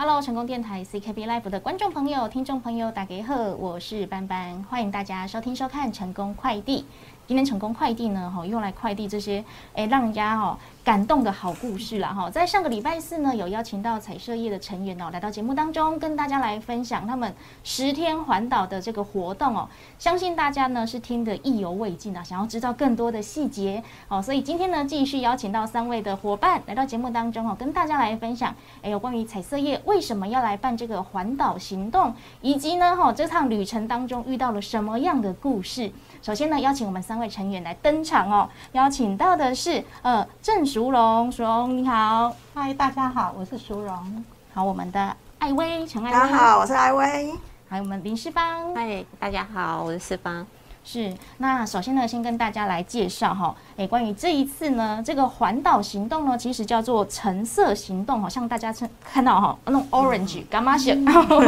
[0.00, 6.84] Hello，成功电台 CKB Live 的观众朋友、听众朋友，大家好，我是班班，欢迎大家收听收看成功快递。
[7.28, 9.44] 今天成功快递呢，哈，用来快递这些
[9.74, 12.30] 哎，让人家哈感动的好故事了哈。
[12.30, 19.68] 在上个礼拜四呢，有邀请到彩色业的成员哦，来到节目当中，跟大家来分享他们十天环岛的这个活动哦。
[19.98, 24.22] 相信大家呢是听得意犹未尽啊，想要知道更多的细节哦。
[24.22, 35.92] 所以今天呢，继续邀请到三位的伙伴来到节目当中哦，跟大家来分享哎，有关于彩色业为什么要来办这个环岛行动，以及呢哈这趟旅程当中遇到了什么样的故事。
[36.20, 38.48] 首先呢，邀请我们三位成员来登场哦。
[38.72, 44.24] 邀请到的是呃郑淑荣，淑荣你好，嗨，大家好，我是淑荣。
[44.52, 47.32] 好，我们的艾薇，陈艾薇，大家好，我是艾薇。
[47.68, 50.44] 还有我们林世芳，嗨，大家好，我是世芳。
[50.90, 60.98] 是，那首先呢，先跟大家来介绍哈，哎，关于这一次呢，这个环岛行动呢，其实叫做橙色行动，好像大家看看到哈，那种 orange 干嘛写？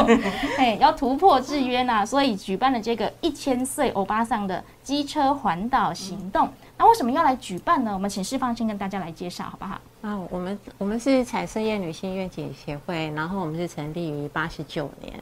[0.59, 6.46] 哎，要突破制约呐，所以举办了这个一千岁欧巴桑的机车环岛行动。
[6.77, 7.95] 那为什么要来举办呢？
[7.95, 9.80] 我们请释放先跟大家来介绍，好不好？
[10.02, 15.15] 啊，我们我们是彩色业女性愿景协会，然后我们是成立于八十九年。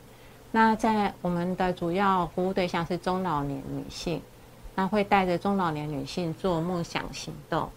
[0.51, 4.23] 那在我们的主要服务对象是中老年女性，
[4.75, 7.69] 那会带着中老年女性做梦想行动。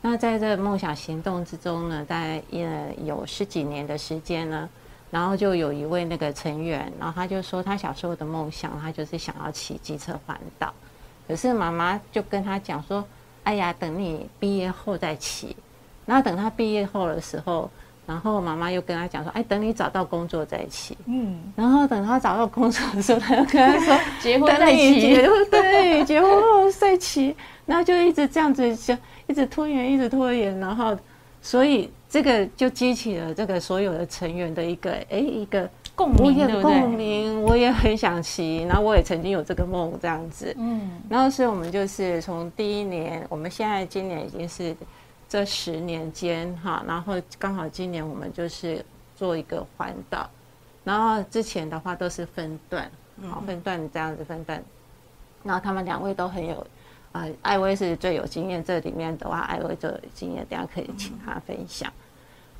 [0.00, 4.68] 那在这梦想行动之中呢，大概呃有十几年的时间呢，
[5.10, 10.72] 然后就有一位那个成员，然后他就说他小时候的梦想，他就是想要骑机车环岛。
[11.26, 13.04] 可是妈妈就跟他讲说
[13.42, 15.56] ：“哎呀，等你毕业后再骑。”
[16.06, 17.68] 然后等他毕业后的时候。
[18.04, 25.14] 然后妈妈又跟他讲说：“哎，等你找到工作在一起。”嗯，然后等他找到工作的时候，他又跟他说：“结婚在一起。”
[25.50, 28.96] 对，结婚后在一起，然后就一直这样子，就
[29.28, 30.98] 一直拖延，一直拖延，然后
[31.40, 36.60] 所以这个就激起了这个所有的成员的一个哎一个共鸣，对？
[36.60, 40.52] 共鸣，我也很想骑，然后我也曾经有这个梦这样子。
[40.58, 44.74] 嗯，然后所以我们就是从第一年，我们现在今年已经是。
[45.32, 48.84] 这十年间，哈，然后刚好今年我们就是
[49.16, 50.28] 做一个环岛，
[50.84, 52.90] 然后之前的话都是分段，
[53.30, 54.62] 好分段这样子分段，
[55.42, 56.66] 然后他们两位都很有，
[57.12, 61.90] 啊，艾薇是最有经验，这里面的话，艾薇最有经验，等下可以请他分享。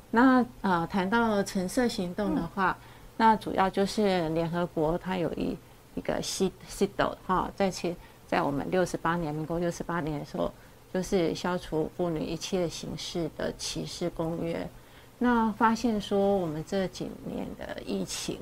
[0.09, 2.75] 那啊，谈到橙色行动的话，
[3.17, 5.55] 那主要就是联合国它有一
[5.93, 7.95] 一个西西斗哈，在其
[8.25, 10.51] 在我们六十八年，民国六十八年的时候。
[10.93, 14.69] 就是消除妇女一切形式的歧视公约。
[15.17, 18.37] 那发现说，我们这几年的疫情，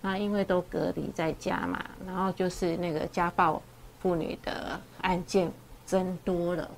[0.00, 3.62] 那因为都隔离在家嘛，然后就是那个家暴
[4.00, 5.52] 妇女的案件
[5.86, 6.68] 增多了，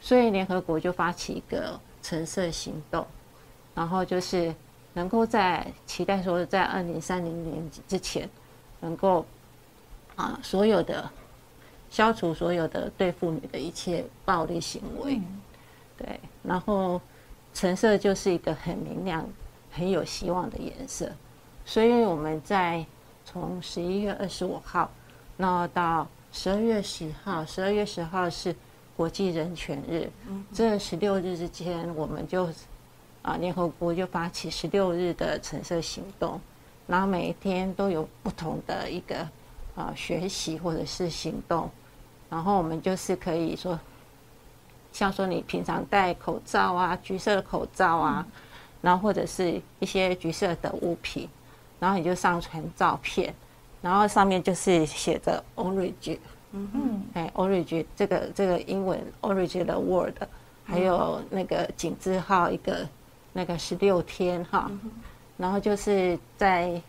[0.00, 3.04] 所以联合国就发起一个橙色行动，
[3.74, 4.54] 然后就是
[4.92, 8.28] 能够在期待说，在二零三零年之前，
[8.80, 9.26] 能够
[10.14, 11.10] 啊所有的。
[11.96, 15.18] 消除所有的对妇女的一切暴力行为，
[15.96, 17.00] 对，然后
[17.54, 19.26] 橙色就是一个很明亮、
[19.72, 21.10] 很有希望的颜色，
[21.64, 22.84] 所以我们在
[23.24, 24.90] 从十一月二十五号，
[25.38, 28.54] 那到十二月十号，十二月十号是
[28.94, 30.06] 国际人权日，
[30.52, 32.46] 这十六日之间，我们就
[33.22, 36.38] 啊联合国就发起十六日的橙色行动，
[36.86, 39.26] 然后每一天都有不同的一个。
[39.76, 41.70] 啊，学习或者是行动，
[42.28, 43.78] 然后我们就是可以说，
[44.92, 48.26] 像说你平常戴口罩啊，橘色的口罩啊，
[48.82, 51.28] 然后或者是一些橘色的物品，
[51.78, 53.34] 然后你就上传照片，
[53.80, 56.18] 然后上面就是写着 orange，
[56.52, 60.14] 嗯嗯，哎，orange 这个这个英文 orange 的 word，
[60.64, 62.86] 还有那个井字号一个
[63.32, 64.70] 那个十六天哈，
[65.36, 66.80] 然后就是在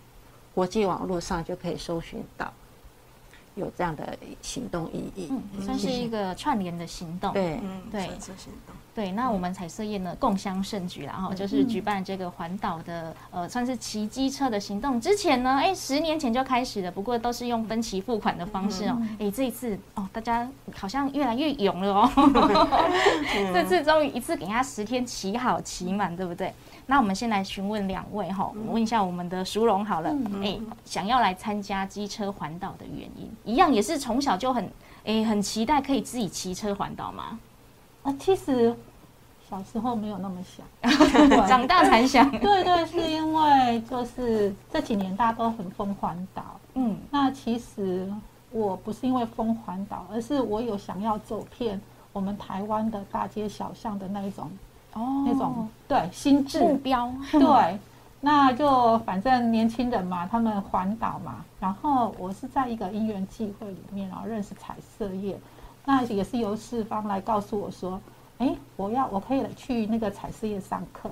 [0.56, 2.52] 国际网络上就可以搜寻到。
[3.58, 7.60] 有这样的行动意义，嗯，算是一个串联的行动，对，
[7.92, 9.12] 对，行动，对。
[9.12, 15.02] 那我们彩色业呢，共襄盛举然后就是举办这个环岛的，呃，算是骑机车的行动。
[15.02, 19.02] 之前呢，哎，十年前就开始了，不过都是用分期付款的方式哦。
[19.20, 22.10] 哎，这一次哦，大家好像越来越勇了哦。
[23.54, 26.54] 这次终于一次给他十天骑好骑满，对不对？
[26.90, 30.10] 那我们先来询问两位哈，我问一下我们的淑荣好了，
[30.42, 34.70] 哎，想要来参加机车环岛的原因，一样也是从小就很
[35.04, 37.38] 哎很期待可以自己骑车环岛吗？
[38.04, 38.74] 啊，其实
[39.50, 42.32] 小时候没有那么想， 长大才想。
[42.40, 48.10] 对对，是因为就是这几年大家都很疯环岛，嗯，那其实
[48.50, 51.82] 我不是因为疯环岛，而是我有想要走遍
[52.14, 54.50] 我们台湾的大街小巷的那一种。
[54.98, 56.60] 哦，那种对心智。
[56.60, 57.12] 目标。
[57.32, 57.80] 对，
[58.20, 65.38] 那就反正年轻人嘛，他们环岛嘛，然后我是在一个因缘际会里面，然后认识彩色业，
[65.86, 68.00] 那也是由四方来告诉我说，
[68.40, 71.10] 哎，我要我可以去那个彩色业上课，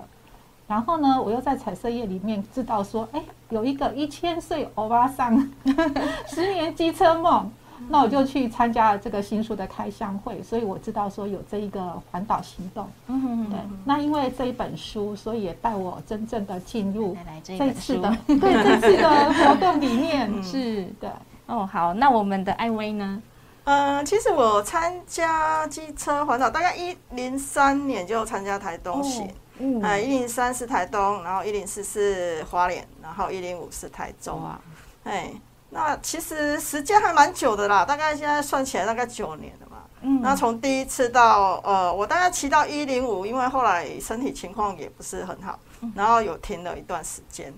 [0.68, 5.50] 然后呢，我又在彩色业里面知道说，哎，有一个一千岁欧巴桑
[6.26, 7.50] 十年机车梦。
[7.90, 12.90] 那我就去参加了这个新书的开箱会，所以我知道说有这一个环岛行动。
[13.08, 13.60] 嗯对。
[13.84, 20.32] 那因为这一本书，所以也带我真正的进入这次的对这次的活动里面。
[20.44, 21.12] 是的。
[21.48, 23.22] 哦，好，那我们的艾薇呢？
[23.66, 29.30] 嗯，其实我参加机车环岛，大概一零三年就参加台东行。
[29.60, 29.82] 嗯。
[29.82, 34.62] 哎，一零三是台东，然后一零四是花莲，然后一零五是台中啊。
[35.04, 35.32] 哎。
[35.76, 39.78] 那其实时间还蛮久的啦，大概现在算起来大概九年了嘛。
[40.00, 40.22] 嗯。
[40.22, 45.60] 那从第一次到呃，我大概骑到一零五，因为后来身体情况也不是很好，
[45.94, 47.54] 然后有停了一段时间。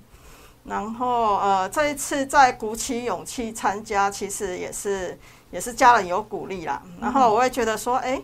[0.63, 5.15] 然后呃，这一次再鼓起勇气参加，其实也是
[5.51, 6.81] 也是家人有鼓励啦。
[6.99, 8.19] 然后我会觉得说，哎。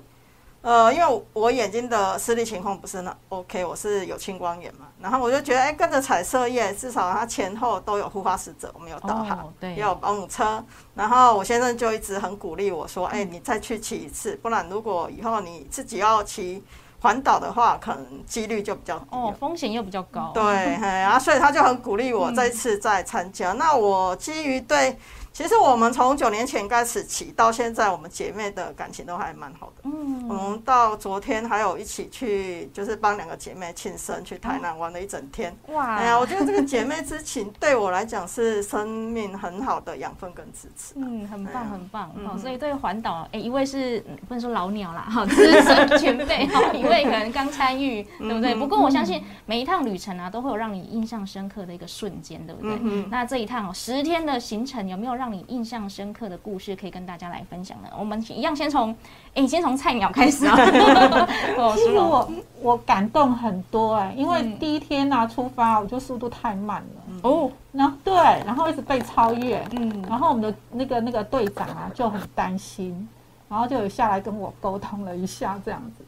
[0.63, 10.63] 呃，因为我眼睛的视力情况不是那 OK，我是有青光眼嘛，然后我就觉得，哎，跟着彩色业，至少它前后都有护花使者，我们有导航，也有保姆车，
[10.95, 16.63] 然后我先生就一直很鼓励我说，哎，你再去骑一次，不然如果以后你自己要骑
[17.01, 20.43] 环岛的话，可能几率就比较哦，风险又比较高，对，
[20.79, 23.51] 然后所以他就很鼓励我这一次再参加。
[23.51, 24.97] 那我基于对。
[25.33, 29.81] 其实我们从九年前开始起到现在，我们姐妹的感情都还蛮好的。
[29.85, 35.51] 嗯，我们到昨天还有一起去，就是帮两个姐妹庆生，去台南玩了一整天。
[35.69, 35.95] 哇！
[35.95, 40.93] 哎呀，我觉得这个姐妹之情对我来讲是生命很好的养分跟支持。
[40.97, 42.11] 嗯，很棒，很棒。
[42.27, 48.53] 好，所以对环岛，哎，一位是不能说老鸟啦，哈，资深前辈， 哈，一位可能刚参与，对不对？
[48.53, 52.77] 不过我相信每一趟旅程啊，都会有让你印象深刻的一个瞬间，对不对？
[52.83, 57.87] 嗯那这一趟哦，十天的行程有没有让让你印象深刻的故事可以跟大家来分享呢？
[57.97, 58.93] 我们一样先从，
[59.33, 60.53] 哎，先从菜鸟开始啊。
[61.77, 62.29] 其实我
[62.61, 68.13] 我感动很多哎，因为第一天呢出发，我就速度太慢了哦，然后对，
[68.45, 73.07] 然后一直被超越，嗯，然后我们的那个那个队长啊就很担心。
[73.53, 76.03] 然后就有下来跟我沟通了一下，这样子。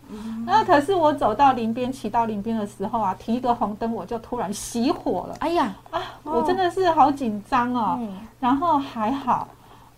[0.47, 5.35] 那可是我走到林边，骑到林边的时候啊，提一个红灯，我就突然熄火了。
[5.41, 6.01] 哎呀啊！
[6.23, 7.99] 我真的是好紧张哦。
[8.39, 9.47] 然后还好，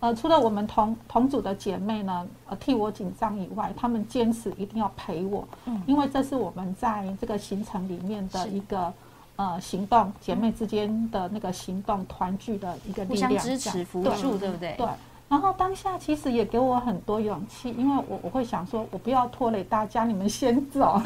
[0.02, 5.48] 呃，除了我们同同组的姐妹呢，呃，替我紧张以外，她们坚持一定要陪我。
[5.68, 5.82] 嗯。
[5.88, 8.92] 因为这是我们在这个行程里面的一个
[9.38, 14.76] 呃行动，姐妹之间的那个行动团聚的一个力量，支持扶助，对不对？
[14.78, 14.86] 对。
[15.30, 21.02] 然后当下其实也给我很多勇气，因为我我会想说，我不要拖累大家，你们先走。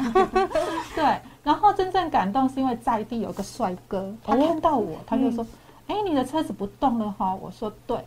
[0.94, 5.44] 对，然后真正感动是因为在地有个帅哥，他看到我，他就说
[5.88, 7.98] ：“哎，你的车子不动了哈。”我说：“对。”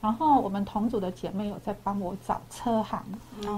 [0.00, 3.02] 然后我们同组的姐妹有在帮我找车行，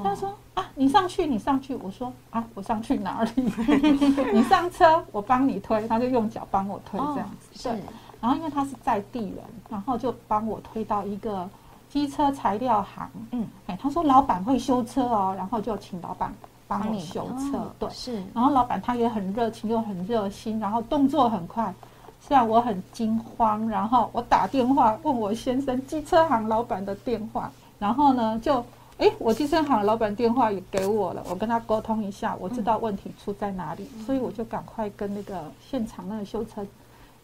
[0.03, 3.31] 他说：“啊，你上去，你上去。”我说：“啊，我上去哪里？
[4.33, 7.69] 你上车，我帮你推。”他就用脚帮我推这样子。
[7.69, 7.79] 对。
[8.19, 11.47] 然后因为他是在地人，然后就帮我推到一个。
[11.91, 16.33] 机车材料行，嗯，哎，他说老板会修车哦，然后就请老板
[16.67, 18.23] 帮我修车，对，是。
[18.35, 21.73] 然后老板他也很热情又很热心，然后动作很快。
[22.21, 28.63] 虽然我很惊慌，然后我打电话问我先生机车行老板的电话，然后呢就，
[28.99, 36.67] 哎，我机车行老板电话也给我了，我跟他沟通一下，我知道问题出在哪里，所以我就赶快跟那个现场那个修车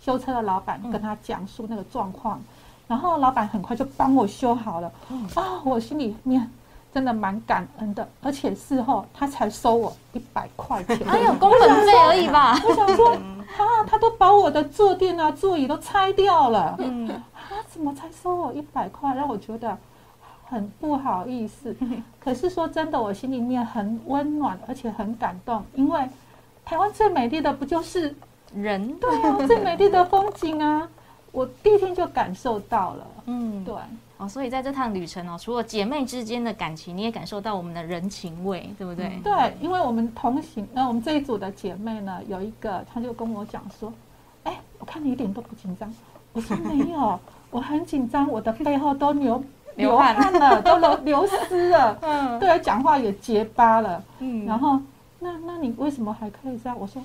[0.01, 2.41] 修车的老板跟他讲述那个状况。
[2.87, 4.93] 然后老板很快就帮我修好了，
[5.35, 6.51] 啊，我心里面
[6.93, 12.55] 真的蛮感恩的，而且事后他才收我一百块钱，哎呦，工本费而已吧。
[12.63, 17.09] 我想说，啊，他都把我的坐垫啊、座椅都拆掉了，嗯，
[17.49, 19.15] 他怎么才收我一百块？
[19.15, 19.77] 让我觉得
[20.45, 21.75] 很不好意思。
[22.21, 26.07] 可是说真的，我心里面很温暖，而且很感动，因为
[26.67, 28.15] 台湾最美丽的不就是
[28.55, 28.95] 人？
[28.99, 30.87] 对啊，最美丽的风景啊。
[31.35, 33.75] 我第一天就感受到了，嗯，对，
[34.19, 39.21] 哦，所以在这趟旅程哦，除了姐妹之间的感情，你也感受到我们的人情味，对不对？
[39.25, 43.93] 对，因为我们同行，那我们这一组的姐妹呢，有一个，她就跟我讲说，
[44.45, 45.93] 哎，我看你一点都不紧张，
[46.33, 47.19] 我说没有，
[47.51, 49.43] 我很紧张，我的背后都流
[49.75, 54.79] 流汗了，都流 流湿了，嗯，对，讲话也结巴了，嗯，然后
[55.19, 56.79] 那那你为什么还可以这样？
[56.79, 57.03] 我说。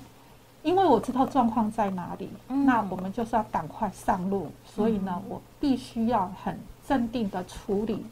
[0.62, 8.04] 因为我知道状况在哪里，那我们就是要赶快上路，所以呢，我必须要很镇定的处理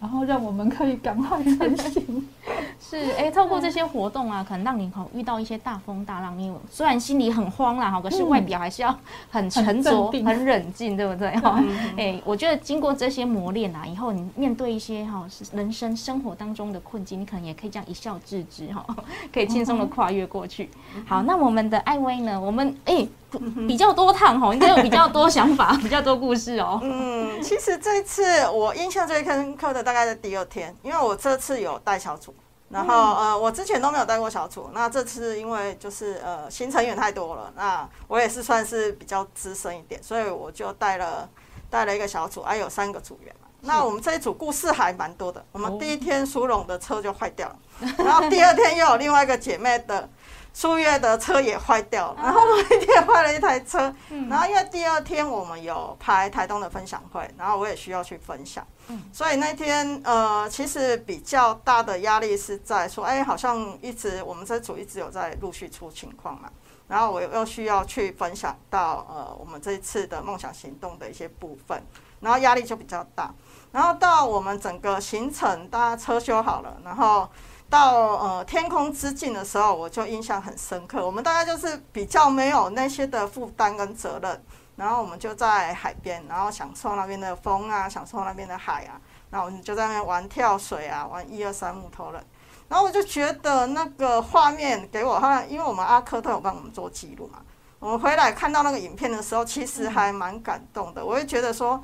[0.00, 2.28] 然后让我们可以赶快成型。
[2.78, 8.94] 是，哎，透过这些活动啊，可能让你好遇到一些大风大浪，你虽然心里很慌啦哈，可是外表还是要
[9.30, 11.30] 很沉着、很冷静，对不对？
[11.36, 11.62] 哈，
[11.96, 18.84] 哎，我觉得经过这些磨练啊，以后你面对一些哈人生生活当中的困境，你可能也可以这样一笑置之哈，
[19.32, 20.68] 可以轻松的跨越过去。
[21.06, 22.38] 好，那我们的艾薇呢？
[22.38, 23.06] 我们哎。
[23.66, 26.78] 比较多趟哦，应该有比较多想法， 比较多故事哦。
[26.82, 32.34] 嗯，其实这一次我印象最深刻的大概在第二天，因为我这次有带小组，
[32.68, 41.28] 然后呃，我之前都没有带过小组，那这次因为就是呃新成员太多了，那我也是算是比较资深一点，所以我就带了
[41.70, 43.48] 带了一个小组，还有三个组员嘛。
[43.66, 45.42] 那我们这一组故事还蛮多的。
[45.50, 47.56] 我们第一天苏荣的车就坏掉了，
[47.96, 50.08] 然后第二天又有另外一个姐妹的。
[50.56, 53.92] 苏月的车也坏掉了，然后我一天坏了一台车，
[54.30, 58.64] 然后因为第二天我们有拍台东的分享会，然后我也需要去分享，
[59.12, 66.48] 所以那天呃其实比较大的压力是在说，哎，好像一直我们这组一直有在陆续出情况嘛，
[66.86, 71.82] 然后我又需要去分享到呃我们这一次的梦想行动的一些部分，
[72.20, 73.34] 然后压力就比较大，
[73.72, 77.28] 然后到我们整个行程大家车修好了，然后。
[77.70, 81.04] 到呃天空之境的时候，我就印象很深刻。
[81.04, 84.44] 我们大概就是比较没有那些的负担跟责任，
[84.76, 89.00] 然后我们就在海边，然后享受那边的风啊，享受那边的海啊。
[89.30, 92.24] 然后我们就在那边玩跳水啊，玩一二三木头人。
[92.68, 97.40] 然后我就觉得那个画面给我，好像因为我们阿科都有帮我们做记录嘛，
[97.80, 101.04] 我们回来看到那个影片的时候，其实还蛮感动的。
[101.04, 101.82] 我会觉得说。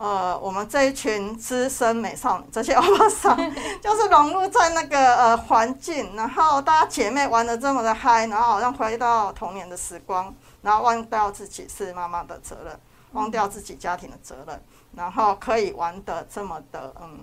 [0.00, 3.36] 呃，我们这一群资深美少女，这些欧巴桑，
[3.82, 12.80] 就是融入在那个呃环境，然后大家姐妹玩的这么的嗨，然后好像回到童年的时光，然后忘掉自己是妈妈的责任，
[13.12, 14.58] 忘掉自己家庭的责任，
[14.96, 17.18] 然后可以玩的这么的嗯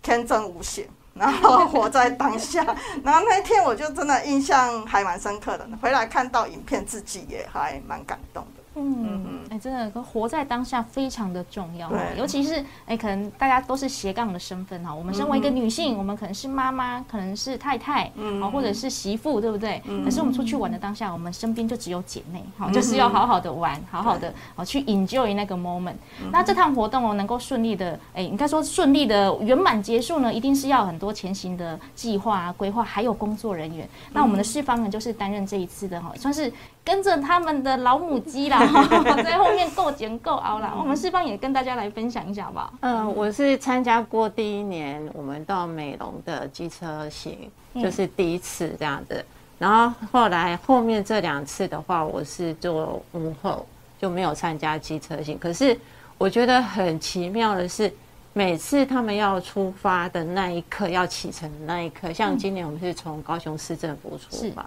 [0.00, 2.64] 天真无邪，然后活在当下，
[3.04, 8.62] 然后那天我就真的印象还蛮深刻的，回来看到影片，自己也还蛮感动的。
[8.78, 14.92] 嗯，哎，真的，活在当下非常的重要，尤其是哎，可能大家都是斜杠的身份哈。
[14.92, 19.80] 我们身为一个女性，我们可能是妈妈，可能是太太，嗯，或者是媳妇，对不对？
[20.04, 25.94] 可是我们出去玩的当下，我们身边就只有姐妹，好，就是要好好的玩，好好的哦去 enjoy 那个 moment。
[26.32, 33.88] 那这趟活动哦，能够顺利的，哎，应该说顺利的圆满结束呢，一定是要很多前行的计划啊、规划，还有工作人员。
[34.12, 36.52] 那我们的四方呢，就是担任这一次的哈，算是。
[36.86, 38.60] 跟着他们的老母鸡啦，
[39.36, 40.72] 在后面够剪够熬啦。
[40.76, 42.72] 我们四方也跟大家来分享一下好不好？
[42.80, 49.24] 嗯，我是参加过第一年我们到美容的机车行，就是第一次这样子。
[49.58, 53.66] 然后后来后面这两次的话，我是做幕后，
[53.98, 55.38] 就没有参加机车行。
[55.38, 55.78] 可是
[56.18, 57.92] 我觉得很奇妙的是，
[58.32, 64.64] 每次他们要出发的那一刻，要启程的那一刻，像今年我们是从高雄市政府出发，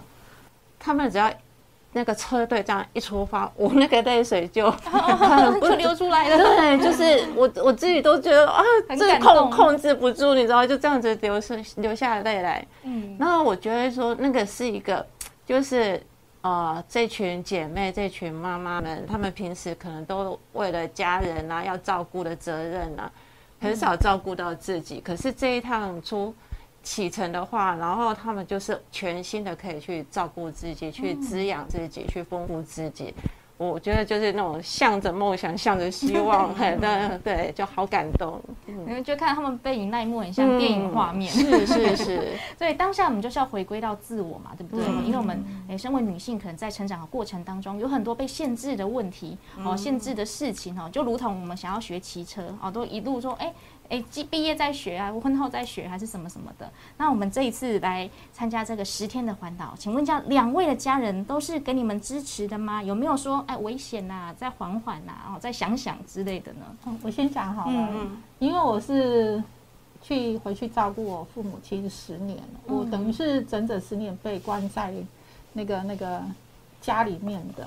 [0.78, 1.28] 他们只要。
[1.92, 4.70] 那个车队这样一出发，我那个泪水就
[5.60, 6.36] 就流出来了。
[6.38, 8.62] 对，就是我我自己都觉得啊，
[8.96, 12.64] 这控控制不住，你知道，就这样子流是流下泪来。
[12.84, 15.04] 嗯，然后我觉得说那个是一个，
[15.44, 16.00] 就是
[16.42, 23.10] 呃，这群姐妹、这群妈妈们，她们平时可能都为了家人啊，要照顾的责任啊，
[23.60, 25.00] 很少照顾到自己。
[25.00, 26.32] 可是这一趟出。
[26.82, 33.14] 启程的话，然后他们就是全新的，可以去照顾自己，去滋养自己，去丰富自己。
[33.58, 38.40] 我觉得就是那种向着梦想，向着希望， 很对对，就好感动。
[38.64, 41.30] 你们就看他们背影那一幕，很像电影画面。
[41.30, 42.28] 是是是。
[42.56, 44.86] 所以当下我们就是要回归到自我嘛，对不对？
[45.04, 53.52] 因为我们诶，身为女性，可能在成长的过程当中，有很多被限制的问题哦，限制的事情哦，就如同我们想要学骑车哦，都一路说哎。
[53.90, 56.70] 哎，毕毕业再学啊，婚后再学还是什么什么的。
[56.96, 62.80] 那我们这一次来参加这个十天的环岛，请问一下，两位的家人都是给你们支持的吗？
[62.82, 66.64] 有没有说哎危险呐，再缓缓呐，哦，再想想之类的呢？
[66.86, 69.42] 嗯，我先讲好了，嗯因为我是
[70.00, 74.94] 去回去照顾我父母亲十年，我等于是整整十年被关在
[75.52, 76.22] 那个那个。
[76.80, 77.66] 家里面的，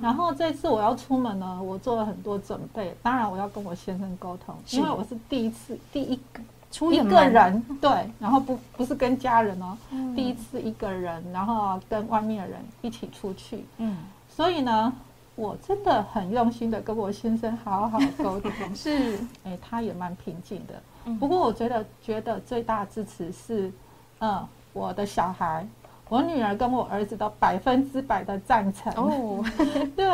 [0.00, 2.92] 然后这次我要出门呢，我做了很多准备。
[3.02, 9.76] 当然，我要跟我先生沟通，因为我是第一次，第一个出一个人，对，然后不不是跟家人哦，
[10.16, 13.96] 第一次一个人，然后跟外面的人一起出去，嗯，
[14.28, 14.92] 所以呢，
[15.36, 20.74] 我真的很用心的跟我先生好好沟通， 是，哎，他也蛮平静的。
[21.18, 23.72] 不过我觉得，觉得最大支持是，
[24.18, 25.66] 嗯，我的小孩。
[26.08, 28.92] 我女儿跟我儿子都百分之百的赞成。
[28.96, 29.44] 哦，
[29.96, 30.06] 对，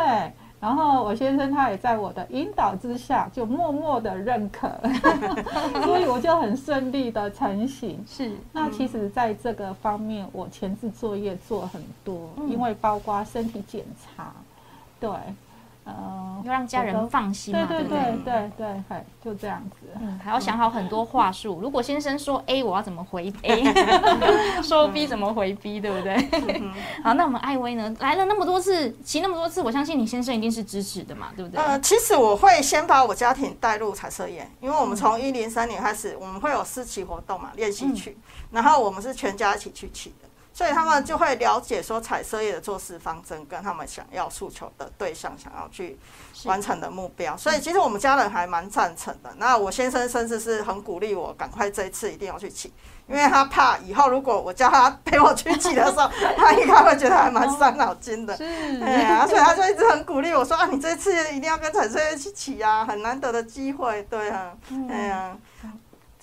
[0.60, 4.66] 然然后我先生他也在我的引导之下，就默默的认可，
[5.84, 8.02] 所以我就很顺利的成型。
[8.08, 13.84] 是，那其实在这个方面，我前置作业做很多，因为包括身体检
[14.16, 14.32] 查，
[14.98, 15.10] 对。
[15.84, 19.86] 呃，要让家人放心嘛，对对对对对，就这样子。
[20.00, 21.60] 嗯，还要想好很多话术。
[21.60, 23.64] 如果先生说 A，我要怎么回 A？
[24.64, 25.80] 说 B 怎么回 B？
[25.80, 26.16] 对不对？
[27.04, 27.94] 好，那我们艾薇呢？
[28.00, 31.60] 来了那么多次，骑那么多次，我相信你先生一定是支持的嘛，对不对？
[31.60, 38.16] 呃，其实我会先把我家庭带入彩色宴，因为我们从一零三年开始，我们会有私骑活动嘛，练习曲，
[38.50, 40.23] 然后我们是全家一起去骑的。
[40.54, 45.98] 所以他们就会了解说彩色业的做事方针，跟他们想要诉求的对象，想要去
[46.44, 47.36] 完成的目标。
[47.36, 49.34] 所以其实我们家人还蛮赞成的。
[49.36, 52.72] 那我先生甚至是很鼓励我赶快这一次一定要去骑，
[53.08, 56.08] 因为他怕以后如果我叫他陪我去骑的时候，
[56.38, 58.36] 他应该会觉得还蛮伤脑筋的。
[58.36, 64.04] 对啊，所以他就一直很鼓励我说啊，你这次一定要跟彩色业去骑啊，很难得的机会。
[64.04, 64.52] 对啊，
[64.88, 65.36] 哎呀。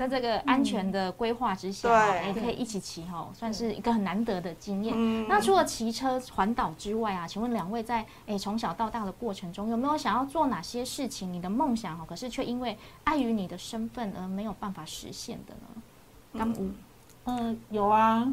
[0.01, 5.27] 在这个安全的规划之下，也可以一起骑哈，算是一个很难得的经验。
[5.27, 11.31] 那除了骑车环岛之外啊，请问两位在诶从小到大的过程中，有没有想要做哪些事情？
[11.31, 15.81] 你的梦想哈，可是却因为碍于你的身份而没有办法实现的呢？
[16.34, 16.72] 刚五，
[17.25, 18.27] 嗯，有啊，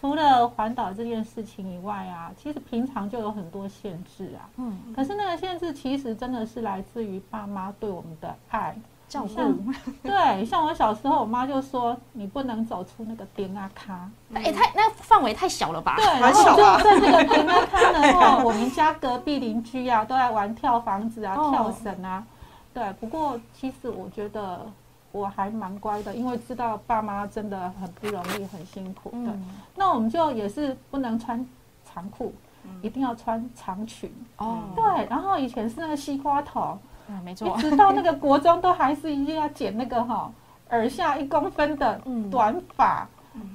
[0.00, 4.48] 除了环岛这件事情以外啊，其实平常就有很多限制啊。
[4.56, 8.74] 嗯，可是那个限制其实真的是来自于爸妈对我们的爱。
[9.12, 15.96] 照顾 对，像我小时候，我妈就说你不能走出那个点啊卡，哎，太那范围太小了吧？
[15.96, 22.24] 对，然后就在那个点啊卡的 话，我们家隔壁邻居啊都在玩跳房子啊、跳绳啊。
[22.72, 24.64] 对，不过其实我觉得
[25.10, 29.32] 我还蛮乖的，因为知道爸妈真的很不容易、很辛苦的。
[29.76, 31.46] 那我们就也是不能穿
[31.84, 32.32] 长裤，
[32.80, 34.10] 一定要穿长裙。
[34.38, 36.78] 哦，对，然后以前是那个西瓜头。
[37.24, 40.30] 没错，一直到那个国中都还是一定要剪那个哈
[40.70, 43.06] 耳下一公分的短发。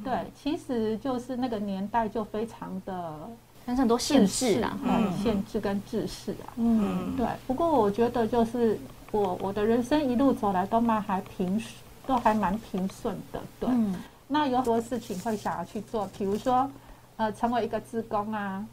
[0.03, 3.13] 对，其实就是那个年代就非常的，
[3.63, 4.75] 但是很多限制啊，
[5.21, 6.49] 限制跟制式啊。
[6.55, 7.27] 嗯，对。
[7.45, 8.79] 不过我觉得就是
[9.11, 11.63] 我我的人生一路走来都蛮还平，
[12.07, 13.39] 都还蛮平顺的。
[13.59, 13.69] 对，
[14.27, 16.67] 那有很多事情会想要去做，比如说
[17.17, 18.65] 呃成为一个职工啊，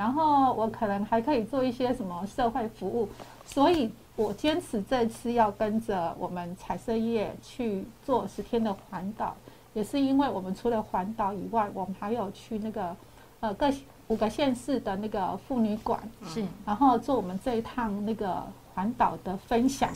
[0.00, 3.08] 然后我可能还可以做一些什么社会服务，
[3.44, 3.90] 所以。
[4.16, 9.34] 我坚持这次要跟着我们彩色业去做十天的环岛，
[9.72, 12.94] 也是因为我们除了环岛以外，我们还有去那个
[13.40, 13.72] 呃各
[14.08, 19.90] 五个县市的那个妇女馆，是，然后做我们这一趟那个环岛的分享。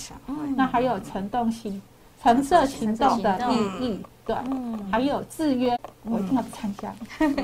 [0.56, 1.82] 那还有橙动行
[2.22, 4.36] 橙色行动的意义，对，
[4.90, 6.94] 还有制约，我一定要参加。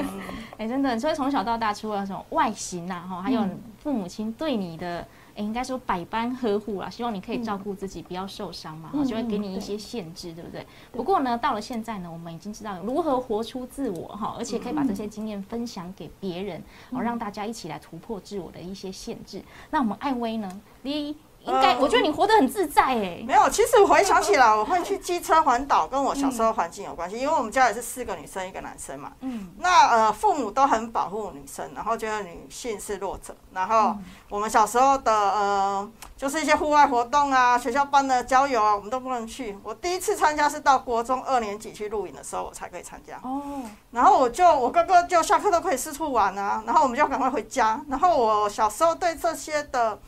[0.58, 3.42] 哎，真的，所以从小到大，除了什么外形呐，哈，还有
[3.82, 5.06] 父母亲对你的。
[5.36, 10.66] 应该说百般呵护啦，希望你可以照顾自己，不要受伤嘛，就会给你一些限制，对不对？
[10.92, 19.42] 不过呢，到了现在呢，我们已经知道如何活出自我哈，而且可以把这些经验分享给别人，哦，让大家一起来突破自我的一些限制。
[19.70, 20.60] 那我们艾薇呢？
[20.82, 23.24] 你应该，我觉得你活得很自在哎。
[23.26, 29.12] 没有，其实我回想起来，我会去机车环岛，跟我小时候环境有关系，因为我们家也是四个女生一个男生嘛。
[29.20, 29.54] 嗯。
[29.58, 33.34] 那呃，父母都很保护女生，然后觉得女性是弱者。
[33.52, 33.96] 然后
[34.28, 39.58] 我们小时候的呃，就是一些户外活动啊，学校办的郊游啊，我们都不能去。
[39.62, 43.18] 我第一次参加是到国中二年级去露营的时候，我才可以参加。
[43.22, 43.62] 哦。
[43.90, 47.80] 然后我就我哥哥就下课都可以四处玩啊，然后我们就赶快回家。
[47.88, 49.98] 然后我小时候对这些的。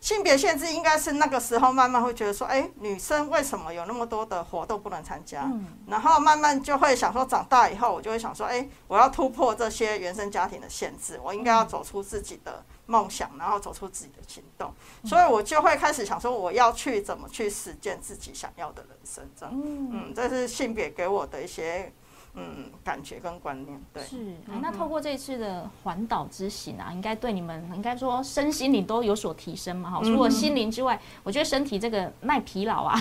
[0.00, 5.50] 性别限制应该是那个时候慢慢会觉得说，哎，女生为什么有那么多的活动不能参加？
[5.86, 14.72] 然后慢慢就会想说，长大以后我就会想说，哎，我要突破这些原生家庭的限制，我应该要走出自己的梦想，然后走出自己的行动。
[15.04, 19.28] 所以我就会开始想说，我要去怎么去实践自己想要的人生。
[19.38, 21.92] 这样，嗯，这是性别给我的一些。
[22.38, 24.34] 嗯，感觉跟观念对是。
[24.60, 29.90] 那透过这次的环岛之行啊，应该对你们应该说身心灵都有所提升嘛？
[29.90, 32.94] 哈，除了心灵之外，我觉得身体这个耐疲劳啊，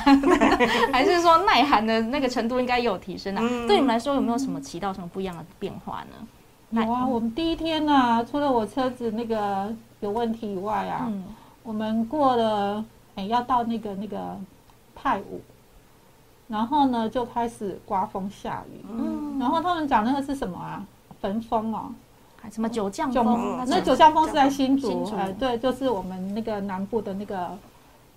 [0.93, 3.41] 还是说耐寒的那个程度应该有提升啊。
[3.67, 6.81] 对你们来说，有没有什么起到什么不一样的变化呢？
[6.81, 11.11] 有啊，我们第一天呢，除了我车子那个有问题以外啊，
[11.61, 14.39] 我们过了哎要到那个那个
[14.95, 15.41] 泰武。
[16.47, 18.85] 然后呢，就开始刮风下雨。
[18.89, 20.85] 嗯，然后他们讲那个是什么啊？
[21.21, 21.85] 焚风哦，
[22.51, 23.65] 什么九降风？
[23.67, 27.49] 那九降风是在新竹，哎，对，就是我们那个南部的那个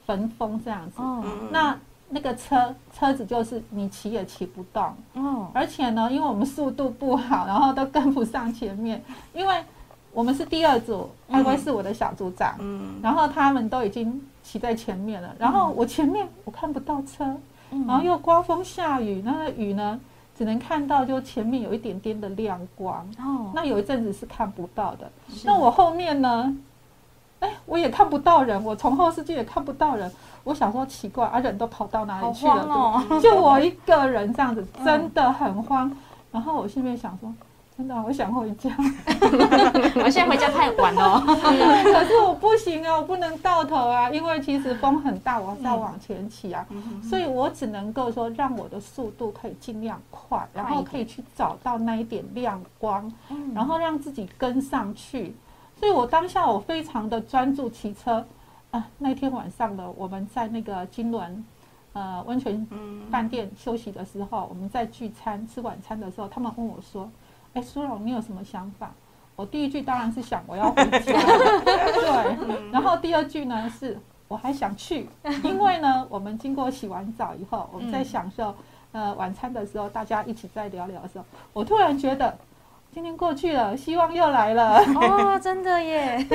[0.04, 1.00] 焚风这样子。
[1.00, 1.74] 哦，那
[2.10, 4.94] 那个车车子就是你骑也骑不动。
[5.14, 9.64] 哦，而且呢，因为我们速度不好，然后都跟不上前面，因为
[10.12, 17.34] 我们是第二组，艾薇是我的小组长，嗯，然后他们都已经骑在前面了，然后我前面我看不到车，
[17.86, 19.98] 然后又刮风下雨，那个雨呢，
[20.36, 25.10] 只能看到就前面有一点点的亮光，哦，那有一阵子是看不到的，
[25.44, 26.56] 那我后面呢，
[27.40, 30.10] 哎，我也看不到人，我从后视镜也看不到人，
[30.44, 33.20] 我想说奇怪，啊，人都跑到哪里去了？
[33.20, 35.90] 就我一个人这样子， 真的很慌，
[36.32, 37.32] 然后我心里面想说。
[37.78, 38.68] 真的，我想回家。
[40.02, 41.20] 我现在回家太晚了。
[41.24, 46.66] 可是我不行啊，我不能到头啊，因为其实风很大，我要往前骑啊，
[47.00, 53.12] 所以我只能够说让我的速度可以尽量快，然后可以去找到那一点亮光，
[53.54, 55.36] 然后让自己跟上去。
[55.78, 58.26] 所以我当下我非常的专注骑车
[58.72, 58.84] 啊。
[58.98, 61.44] 那天晚上的我们在那个金轮
[61.92, 62.66] 呃温泉
[63.08, 67.08] 饭店休息的时候，我们在聚餐吃晚餐的时候，他们问我说。
[67.54, 68.92] 哎，苏荣，你有什么想法？
[69.36, 72.72] 我第一句当然是想我要回家， 对。
[72.72, 75.08] 然后第二句呢是我还想去，
[75.44, 78.54] 因为呢，我们经过洗完澡以后，我们在享受
[78.92, 82.36] 呃晚餐的时候，大家一起在聊聊的时候，我突然觉得
[82.92, 84.78] 今天过去了，希望又来了。
[84.80, 86.26] 哦，真的耶！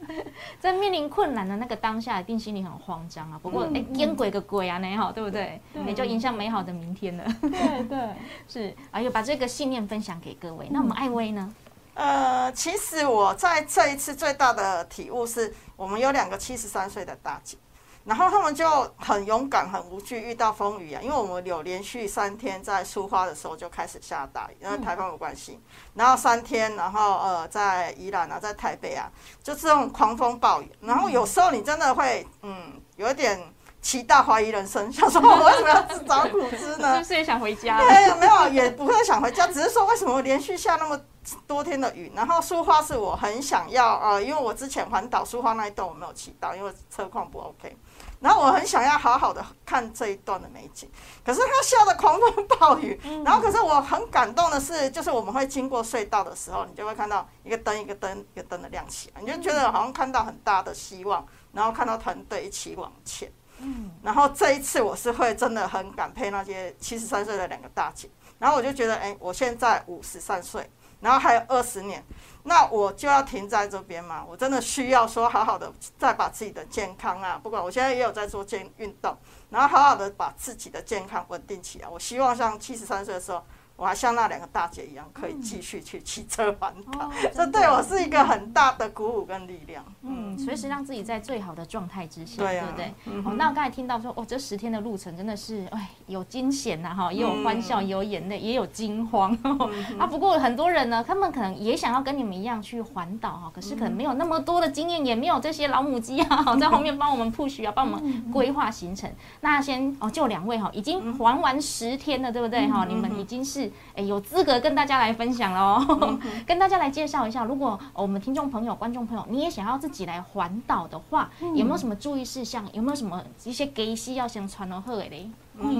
[0.60, 3.38] 在面临困难的那个当下，一定心里很慌张啊。
[3.42, 5.60] 不过哎，见鬼个鬼啊，你好，对不对？
[5.86, 7.24] 也就影响美好的明天了。
[7.40, 8.08] 对对，
[8.48, 8.74] 是。
[8.90, 10.68] 哎呦，把这个信念分享给各位。
[10.70, 11.54] 那我们艾薇呢？
[11.94, 17.56] 呃，其实我在这一次最大的体悟是，我们有两个七十三岁的大姐，
[18.04, 18.66] 然后他们就
[18.98, 21.00] 很勇敢、很无惧，遇到风雨啊。
[21.02, 25.60] 因为我们有连续三天在出发的时候就开始下大雨，因为台风有关系。
[25.94, 29.10] 然后三天，然后呃，在宜兰啊，在台北啊，
[29.42, 30.72] 就是这种狂风暴雨。
[30.80, 33.38] 然后有时候你真的会，嗯，有一点
[33.82, 36.94] 期待怀疑人生，想说我为什么要自找苦吃呢？
[36.96, 37.78] 是不是也想回家？
[37.78, 40.98] 没有，没有，也不会想回家，只是说为什么连续下那么。
[41.46, 47.76] 多天的雨，然后苏花是我很想要呃，因为我之前环岛苏花那一段我没有骑到，因为车况不 OK。
[48.20, 50.88] 然后我很想要好好的看这一段的美景，
[51.24, 63.32] 可是它下的狂风暴雨，然后可是我很感动的是，就是我们会经过隧道的时候，你就会看到一个灯一个灯一个灯的亮起来，你就觉得好像看到很大的希望，然后看到团队一起往前。
[63.58, 70.70] 嗯，然后这一次我是会真的很感佩那些七十三岁的两个大姐，然后我就觉得，哎，我现在五十三岁。
[71.00, 72.04] 然后还有二十年，
[72.44, 74.24] 那我就要停在这边嘛？
[74.28, 79.16] 我真的需要说好好的再把自己的健康啊，不管我现在也有在做健运动，
[79.50, 81.88] 然后好好的把自己的健康稳定起来。
[81.88, 83.44] 我希望像七十三岁的时候。
[83.80, 89.82] 我还像那两个大姐一样，可以继续去骑车环岛， 这对我是一个很大的鼓舞跟力量。
[90.02, 92.86] 嗯，随时让自己在最好的状态之下，对不对？
[93.24, 99.32] 哦，那我刚才听到说，哦，这十天的路程真的是，哎，有惊险呐，哈，也有欢笑，也有眼泪，也有惊慌。
[99.98, 109.10] 啊，不过很多人呢，他们可能也想要跟你们一样去环岛哈，可是可能没有那么多的经验，也没有这些老母鸡啊， 在后面帮我们 push 啊，帮我们规划行程。
[109.40, 112.68] 那先哦，就两位哈，已经环完十天了，对不对？
[112.68, 113.69] 哈，你们已经是。
[113.94, 117.44] 哎，有资格跟大家来分享喽， 跟大家来介绍一下。
[117.44, 122.66] 如果我们听众朋友、观众朋友，你也想要自己来环岛的话，有没有什么注意事项？
[122.72, 125.30] 有没有什么一些给息要先传到贺的嘞？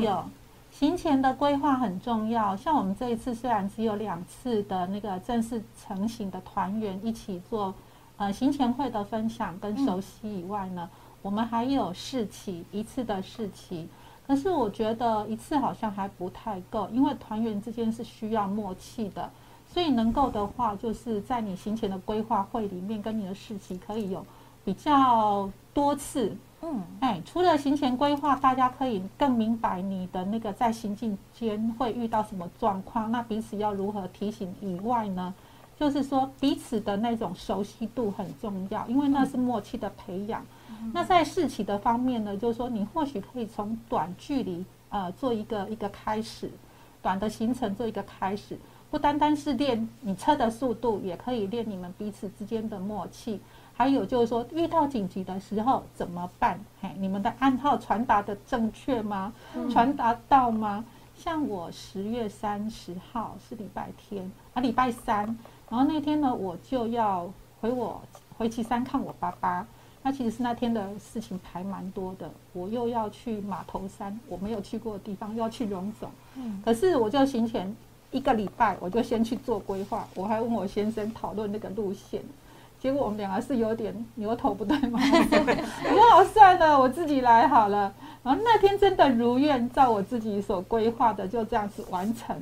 [0.01, 0.25] 有，
[0.71, 2.57] 行前的规划很重要。
[2.57, 7.75] 像我们这一次虽然只有两次的那个正式成型的团员一起做
[8.17, 10.89] 呃行前会的分享跟熟悉以外呢，
[11.23, 13.89] 我们还有试骑一次的试骑。
[14.31, 19.29] 可是我觉得一次好像还不太够，因为团员之间是需要默契的，
[19.67, 24.25] 所以能够的话，就是在你行前的规划会里面，跟你的事情可以有
[24.65, 26.37] 比较多次。
[26.63, 35.35] 嗯，哎，除了行前规划，大家可以更明白你的那个在行进间会遇到什么状况，那彼此要如何提醒以外呢，
[35.77, 40.47] 就是说彼此的那种熟悉度很重要，因为那是默契的培养。
[40.93, 46.51] 那在试骑的方面呢，就是说你或许可以从短距离呃做一个一个开始，
[47.03, 48.59] 短的行程做一个开始，
[48.91, 53.41] 不单单是练你车的速度，也可以练你们彼此之间的默契。
[53.73, 56.61] 还有就是说遇到紧急的时候怎么办？
[56.83, 59.33] 嘿，你们的暗号传达的正确吗？
[59.71, 60.85] 传达到吗？
[61.17, 65.25] 像我十月三十号是礼拜天啊，礼拜三，
[65.71, 68.01] 然后那天呢我就要回我
[68.37, 69.67] 回岐山看我爸爸。
[70.03, 76.09] 那其实是那天的事情排蛮多的，我又要去马头山，我没有去过的地方，又要去荣总。
[76.37, 76.63] 嗯。
[76.65, 77.77] 可是我就行前
[78.11, 82.23] 一个礼拜，我就先去做规划，我还问我先生讨论那个路线，
[82.81, 85.39] 结果我们两个是有点牛头不对马嘴。
[85.85, 87.93] 我说好算了，我自己来好了。
[88.23, 92.35] 然后那天真的如愿，照我自己所规划的就这样子完成，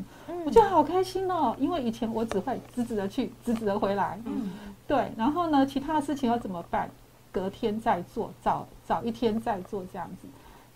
[0.44, 4.16] 我就好开心哦，因为以前我只会直直的去，直直的回来。
[4.24, 4.52] 嗯。
[4.86, 6.88] 对，然后呢，其他的事情要怎么办？
[7.32, 10.28] 隔天再做，早早一天再做这样子。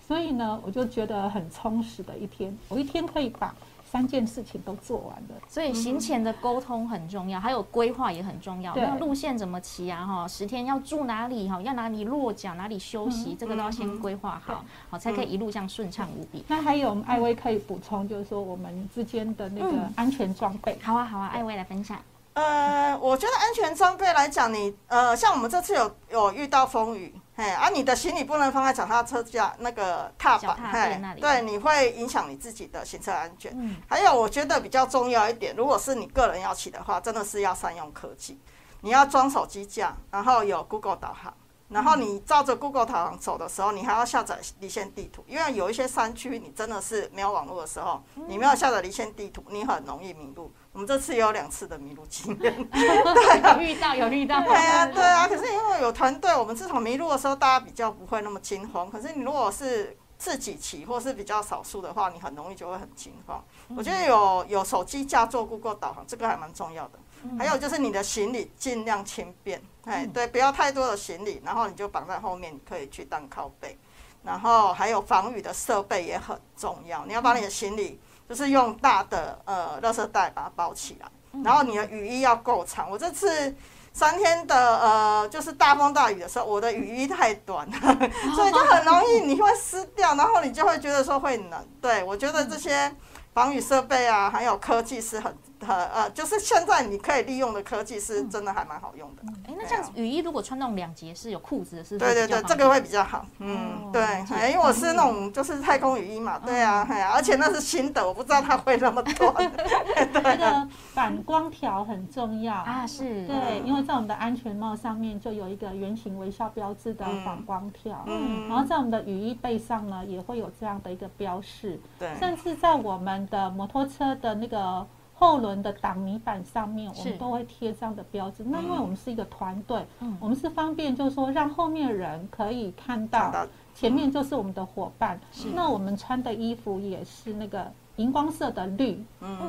[0.06, 3.54] 所以呢，我就觉得很充实的一天，我一天可以把。
[3.92, 8.74] 三件事情都做完了，所以行前的沟通很重要，还有规划也很重要。
[8.74, 10.06] 那路线怎么骑啊？
[10.06, 11.46] 哈，十天要住哪里？
[11.46, 12.54] 哈，要哪里落脚？
[12.54, 13.36] 哪里休息？
[13.38, 16.42] 这个都要先规划好，好才可以一路这样顺畅无比。
[16.48, 20.78] 那还有艾薇可以补充，就是说我们之间的那个安全装备。
[20.82, 21.98] 好啊，好啊，艾薇来分享。
[22.34, 27.14] 呃，我觉得安全装备来讲，你呃，像我们这次有有遇到风雨。
[27.34, 33.50] 哎，啊，你的行李不能放在脚踏车架那个踏板，哎，对，你会影响你自己的行车安全。
[33.54, 38.38] 嗯，还有我觉得比较重要一点，如果是你个人要骑的话，真的是要善用科技。
[38.82, 41.32] 你要装手机架，然后有 Google 导航，
[41.68, 50.52] 然后你照着 Google 导航走的时候，你还要下载离线地图，因为有一些山区你真的是没有网络的时候，你没有下载离线地图，你很容易迷路。
[50.72, 55.28] 我们这次也有两次的迷路经验，对，有遇到有遇到，对啊，对啊。
[55.28, 58.90] 可是因为有团队，我们至少迷路的时候，大家比较不会那么惊慌。
[58.90, 63.44] 可是你如果是自己骑，或是比较少数的话，你很容易就会很惊慌。
[63.76, 66.98] 我觉得有有手机架做 Google 导航，这个还蛮重要的。
[67.38, 73.76] 还有就是你的行李尽量轻便，哎，对，不要太多的行李，然后你就绑在后面，可以去当靠背。
[74.24, 78.00] 然后还有防雨的设备也很重要，你要把你的行李。
[78.28, 81.08] 就是用大的呃垃圾袋把它包起来，
[81.44, 82.90] 然后你的雨衣要够长。
[82.90, 83.54] 我这次
[83.92, 87.78] 三天的呃，就是大风大雨的时候，我的雨衣太短了，
[88.34, 91.68] 所以就很容易你会湿掉，然后你就会觉得说会冷。
[91.80, 92.94] 对我觉得这些
[93.34, 95.36] 防雨设备啊，还有科技是很。
[95.66, 99.22] 呃呃，就是现在你可以利用的科技是真的还蛮好用的。
[99.46, 101.98] 哎，那这样雨衣如果穿那种两节是有裤子的，是？
[101.98, 103.24] 对对对，这个会比较好。
[103.38, 104.02] 嗯，对，
[104.50, 109.52] 因为我是那种就是太空雨衣嘛，对啊，而且那是新的，我不知道它会那么短。
[110.12, 124.86] 那个反光条很重要啊，是对，因为在我们的安全帽上面就有一个圆形微笑标志的反光条，嗯，然后在我们的雨衣背上呢也会有这样的一个标示，对，甚至在我们的摩托车的那个。
[125.22, 128.42] 后轮的挡泥板上面，我们都会贴这样的标志。
[128.42, 129.86] 那因为我们是一个团队，
[130.18, 135.20] 我们是方便，就是说让后面的人可以看到，前面就是我们的伙伴。
[135.54, 139.00] 那我们穿的衣服也是那个荧光色的绿，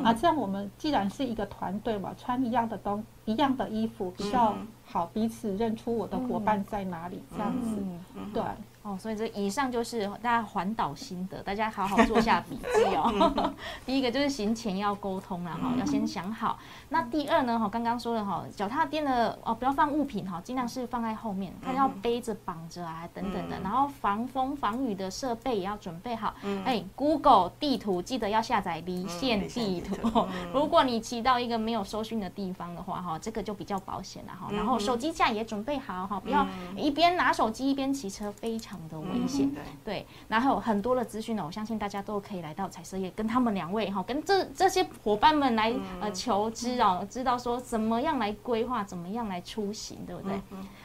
[0.03, 4.55] 啊，这样我们既然是一个团队嘛，穿一样的东一样的衣服，比较
[4.93, 7.84] 好彼此认出我的伙伴在哪里，这样子，
[8.32, 8.43] 对。
[8.84, 13.53] 哦，所以这以上就是大家环岛心得，大家好好做下笔记哦。
[13.86, 16.60] 第一个就是行前要沟通了哈，要先想好。
[16.89, 23.58] 那第二呢，哈，刚刚说了哈，脚踏垫的哦，不要放物品哈，尽量是放在后面，它要背着绑着啊，等等的。
[23.62, 26.34] 然后防风防雨的设备也要准备好。
[26.65, 30.27] 哎，Google 地图记得要下载离线地图。
[30.53, 34.49] 如果你骑到一个没有收讯的地方的话，哈，这个就比较保险了哈。
[34.51, 36.45] 然后手机架也准备好哈，不要
[36.77, 38.79] 一边拿手机一边骑车，非常。
[38.89, 39.49] 的危险，
[39.85, 50.37] 对，然后很多的资讯呢，我相信大家都可以来到彩色业，跟他们两位哈，跟这这些伙伴们来呃求知哦，知道说怎么样来规划，怎么样来出行，对不对？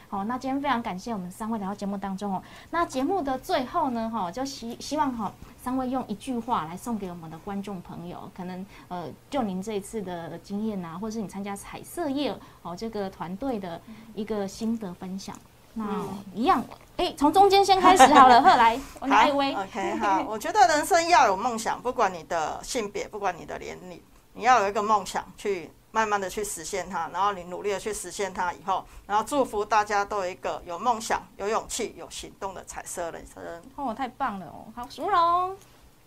[0.09, 2.41] 好，那今天非常感谢我们三位来到节目当中哦。
[2.71, 5.31] 那节目的最后呢，哈，就希希望哈，
[5.63, 13.79] 三位用一句话来送给我们的观众朋友，可能呃，就您这一次的经验呐，或者是你参加彩色业哦这个团队的
[14.15, 15.37] 一个心得分享。
[15.75, 15.85] 那
[16.33, 16.65] 一样，
[16.97, 18.41] 哎，从中间先开始好了。
[18.43, 20.23] 后来，我哪一位？OK，好。
[20.27, 24.01] 我觉得人生要有梦想，不管你的性别，不管你的年龄，
[24.33, 27.09] 你要有一个梦想，去慢慢的去实现它。
[27.13, 33.43] 然后你努力的去实现它以后，然后祝福大家都有一个有梦想、有勇气、有行动的彩色人生。
[33.75, 34.65] 哦，太棒了哦！
[34.75, 35.55] 好，苏荣，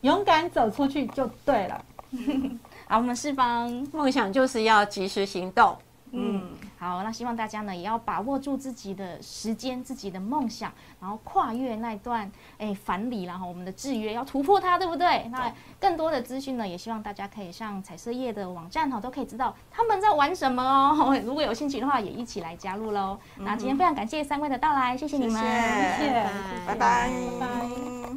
[0.03, 1.85] 勇敢走出去就对了。
[2.88, 5.77] 好，我们四方梦想就是要及时行动。
[6.11, 6.51] 嗯，
[6.83, 15.29] 好，那希望大家呢也要把握住自己的时间、自己的梦想，然后跨越那段哎樊篱，然后我们的制约要突破它，对不对？
[15.31, 21.16] 那更多的资讯呢，也希望大家可以上彩色业的网站哈，都可以知道他们在玩什么哦。
[21.25, 23.16] 如果有兴趣的话，也一起来加入喽。
[23.37, 26.27] 那今天非常感谢三位的到来，谢谢你们，谢谢，
[26.66, 28.12] 拜拜，拜。